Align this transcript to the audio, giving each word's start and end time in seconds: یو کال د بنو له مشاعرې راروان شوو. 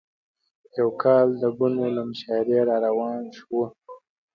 یو 0.79 0.89
کال 1.03 1.27
د 1.41 1.43
بنو 1.57 1.85
له 1.95 2.01
مشاعرې 2.09 2.59
راروان 2.69 3.23
شوو. 3.37 3.63